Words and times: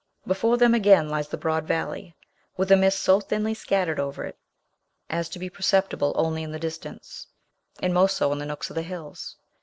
Before 0.25 0.57
them, 0.57 0.73
again, 0.73 1.09
lies 1.09 1.27
the 1.27 1.37
broad 1.37 1.65
valley, 1.67 2.15
with 2.57 2.71
a 2.71 2.75
mist 2.75 2.99
so 3.01 3.19
thinly 3.19 3.53
scattered 3.53 3.99
over 3.99 4.23
it 4.25 4.35
as 5.11 5.29
to 5.29 5.37
be 5.37 5.47
perceptible 5.47 6.11
only 6.15 6.41
in 6.41 6.51
the 6.51 6.57
distance, 6.57 7.27
and 7.83 7.93
most 7.93 8.17
so 8.17 8.31
in 8.31 8.39
the 8.39 8.47
nooks 8.47 8.71
of 8.71 8.75
the 8.75 8.81
hills. 8.81 9.37